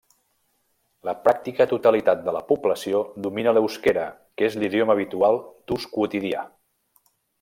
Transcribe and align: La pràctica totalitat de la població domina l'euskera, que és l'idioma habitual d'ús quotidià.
La 1.09 1.13
pràctica 1.25 1.67
totalitat 1.73 2.23
de 2.29 2.33
la 2.37 2.41
població 2.51 3.01
domina 3.27 3.53
l'euskera, 3.57 4.07
que 4.41 4.49
és 4.51 4.57
l'idioma 4.63 4.97
habitual 4.99 5.39
d'ús 5.69 5.87
quotidià. 5.99 6.43